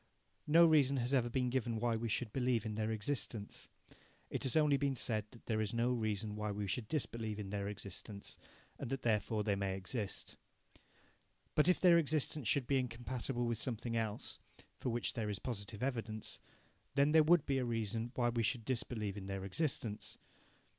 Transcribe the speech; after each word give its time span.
No 0.47 0.65
reason 0.65 0.97
has 0.97 1.13
ever 1.13 1.29
been 1.29 1.51
given 1.51 1.79
why 1.79 1.95
we 1.95 2.09
should 2.09 2.33
believe 2.33 2.65
in 2.65 2.73
their 2.73 2.89
existence. 2.89 3.69
It 4.31 4.41
has 4.41 4.57
only 4.57 4.75
been 4.75 4.95
said 4.95 5.25
that 5.29 5.45
there 5.45 5.61
is 5.61 5.75
no 5.75 5.91
reason 5.91 6.35
why 6.35 6.49
we 6.49 6.65
should 6.65 6.87
disbelieve 6.87 7.37
in 7.37 7.51
their 7.51 7.67
existence, 7.67 8.39
and 8.79 8.89
that 8.89 9.03
therefore 9.03 9.43
they 9.43 9.55
may 9.55 9.77
exist. 9.77 10.37
But 11.53 11.69
if 11.69 11.79
their 11.79 11.99
existence 11.99 12.47
should 12.47 12.65
be 12.65 12.79
incompatible 12.79 13.45
with 13.45 13.61
something 13.61 13.95
else, 13.95 14.39
for 14.79 14.89
which 14.89 15.13
there 15.13 15.29
is 15.29 15.37
positive 15.37 15.83
evidence, 15.83 16.39
then 16.95 17.11
there 17.11 17.21
would 17.21 17.45
be 17.45 17.59
a 17.59 17.63
reason 17.63 18.11
why 18.15 18.29
we 18.29 18.41
should 18.41 18.65
disbelieve 18.65 19.17
in 19.17 19.27
their 19.27 19.45
existence. 19.45 20.17